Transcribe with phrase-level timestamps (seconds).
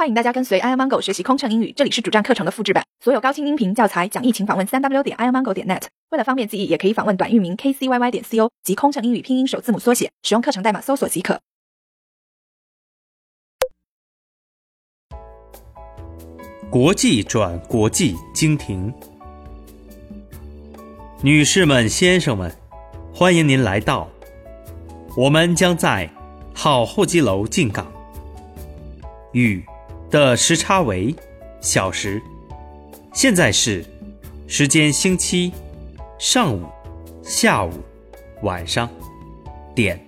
[0.00, 5.82] 欢迎大家跟随 i amango 学习空乘英语，这里是主站课程的复制版，所有高清音频教材讲义，请访问三 w 点 i amango 点 net。
[6.08, 11.38] 为了方便记忆，也可以访问短域名 kcyy 点 co 及空乘英语拼音首字母缩写，使用课程代码搜索即可。
[16.70, 18.90] 国际转国际经停，
[21.22, 22.50] 女士们、先生们，
[23.12, 24.08] 欢迎您来到。
[25.14, 26.08] 我们将在
[26.54, 27.86] 号候机楼进港。
[29.32, 29.62] 与
[30.10, 31.14] 的时差为
[31.60, 32.20] 小时，
[33.14, 33.84] 现在是
[34.48, 35.52] 时间星期
[36.18, 36.64] 上午、
[37.22, 37.70] 下午、
[38.42, 38.90] 晚上
[39.72, 39.98] 点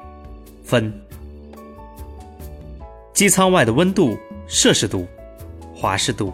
[0.64, 0.92] 分。
[3.14, 5.06] 机舱外的温度摄氏度、
[5.72, 6.32] 华氏度。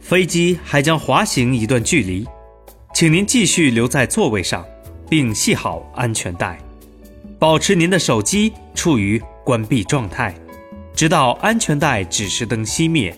[0.00, 2.26] 飞机还将滑行一段距离，
[2.92, 4.62] 请您继续留在座位上，
[5.08, 6.58] 并系好安全带，
[7.38, 10.34] 保持您的手机处于关闭状态，
[10.94, 13.16] 直到安全带指示灯熄灭。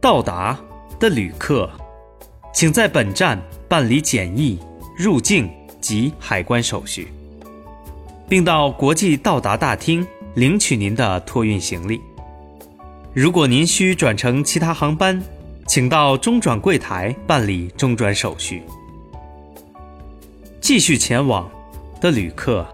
[0.00, 0.58] 到达
[0.98, 1.70] 的旅客，
[2.52, 4.58] 请在本站办理检疫、
[4.96, 7.08] 入境及海关手续，
[8.28, 12.00] 并到国际到达大厅领取您的托运行李。
[13.12, 15.22] 如果您需转乘其他航班，
[15.66, 18.62] 请到中转柜台办理中转手续。
[20.60, 21.50] 继续前往
[22.00, 22.66] 的旅客，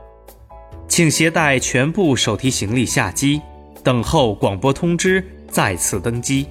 [0.88, 3.40] 请携带全部手提行李下机，
[3.82, 6.46] 等候广播通知再次登机。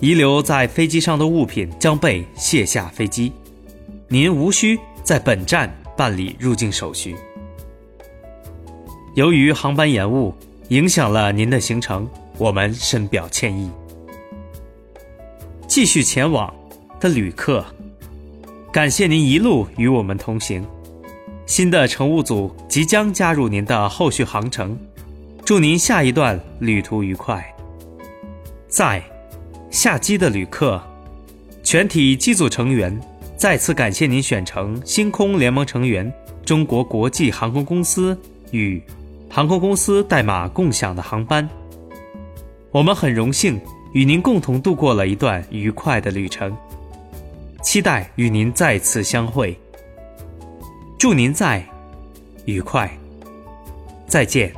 [0.00, 3.32] 遗留在飞机上的物品将被卸下飞机，
[4.06, 7.16] 您无需在本站办理入境手续。
[9.14, 10.32] 由于航班延误
[10.68, 13.68] 影响了您的行程，我们深表歉意。
[15.66, 16.54] 继续前往
[17.00, 17.64] 的旅客，
[18.70, 20.64] 感谢您一路与我们同行。
[21.46, 24.78] 新的乘务组即将加入您的后续航程，
[25.48, 27.42] 祝您下一段旅途愉快。
[28.68, 29.02] 在
[29.70, 30.78] 下机的旅客，
[31.62, 32.94] 全体机组成员
[33.34, 36.12] 再次感谢您选乘星空联盟成员
[36.44, 38.14] 中国国际航空公司
[38.50, 38.82] 与
[39.30, 41.48] 航空公司代码共享的航班。
[42.70, 43.58] 我们很荣幸。
[43.94, 46.54] 与您共同度过了一段愉快的旅程，
[47.62, 49.58] 期待与您再次相会。
[50.98, 51.64] 祝您在
[52.44, 52.94] 愉快，
[54.06, 54.52] 再见。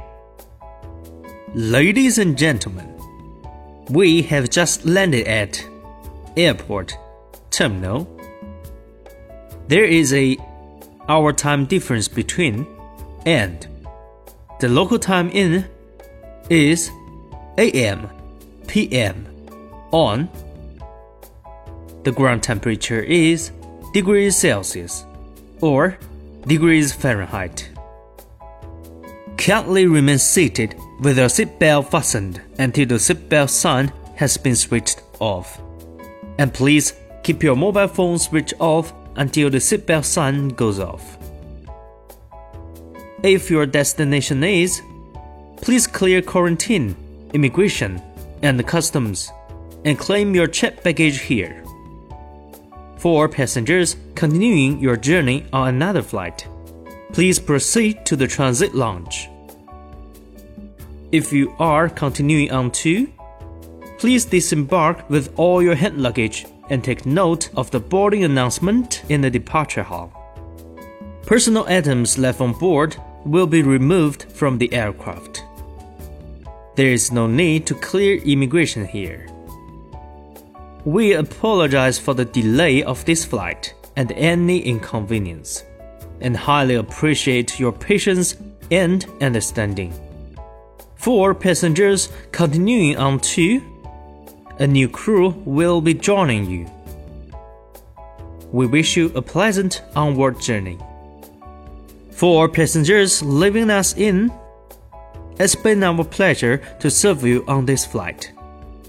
[1.54, 2.94] Ladies and gentlemen,
[3.88, 5.66] we have just landed at
[6.36, 6.96] airport
[7.50, 8.06] terminal.
[9.66, 10.38] There is a
[11.08, 12.68] hour time difference between
[13.26, 13.66] and
[14.60, 15.66] the local time in
[16.48, 16.88] is
[17.58, 18.08] AM
[18.68, 19.26] p.m.
[19.90, 20.28] on.
[22.04, 23.50] The ground temperature is
[23.92, 25.04] degrees Celsius
[25.60, 25.98] or
[26.46, 27.68] degrees Fahrenheit.
[29.36, 35.60] Kindly remain seated with your seatbelt fastened until the seatbelt sign has been switched off.
[36.38, 41.16] And please keep your mobile phone switched off until the seatbelt sign goes off.
[43.22, 44.82] If your destination is,
[45.56, 46.96] please clear quarantine,
[47.32, 48.00] immigration,
[48.42, 49.30] and customs
[49.84, 51.64] and claim your checked baggage here.
[52.98, 56.46] For passengers continuing your journey on another flight,
[57.12, 59.30] please proceed to the transit lounge.
[61.12, 63.12] If you are continuing on to,
[63.98, 69.20] please disembark with all your hand luggage and take note of the boarding announcement in
[69.20, 70.12] the departure hall.
[71.26, 75.42] Personal items left on board will be removed from the aircraft.
[76.76, 79.28] There is no need to clear immigration here.
[80.84, 85.64] We apologize for the delay of this flight and any inconvenience,
[86.20, 88.36] and highly appreciate your patience
[88.70, 89.92] and understanding.
[91.00, 93.62] For passengers continuing on to,
[94.58, 96.66] a new crew will be joining you.
[98.52, 100.78] We wish you a pleasant onward journey.
[102.10, 104.30] For passengers leaving us in,
[105.38, 108.30] it's been our pleasure to serve you on this flight.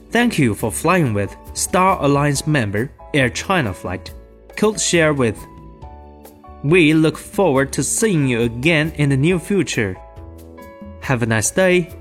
[0.10, 4.14] Thank you for flying with Star Alliance member Air China flight,
[4.58, 5.40] code share with.
[6.62, 9.96] We look forward to seeing you again in the near future.
[11.00, 12.01] Have a nice day.